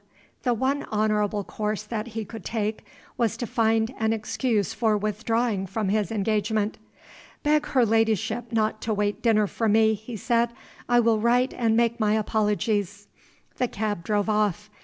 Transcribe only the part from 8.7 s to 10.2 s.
to wait dinner for me," he